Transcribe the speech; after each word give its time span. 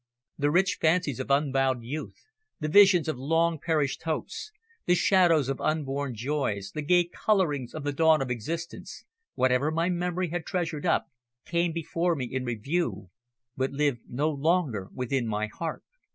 The 0.35 0.49
rich 0.49 0.79
fancies 0.81 1.19
of 1.19 1.29
unbowed 1.29 1.83
youth, 1.83 2.25
the 2.59 2.67
visions 2.67 3.07
of 3.07 3.19
long 3.19 3.59
perished 3.59 4.01
hopes, 4.01 4.51
the 4.87 4.95
shadows 4.95 5.47
of 5.47 5.61
unborn 5.61 6.15
joys, 6.15 6.71
the 6.73 6.81
gay 6.81 7.03
colourings 7.03 7.75
of 7.75 7.83
the 7.83 7.93
dawn 7.93 8.19
of 8.19 8.31
existence 8.31 9.05
what 9.35 9.51
ever 9.51 9.69
my 9.69 9.89
memory 9.89 10.29
had 10.29 10.43
treasured 10.43 10.87
up, 10.87 11.11
came 11.45 11.71
before 11.71 12.15
me 12.15 12.25
in 12.25 12.43
review, 12.45 13.11
but 13.55 13.73
lived 13.73 14.01
no 14.09 14.31
longer 14.31 14.89
within 14.91 15.27
my 15.27 15.45
heart. 15.45 15.83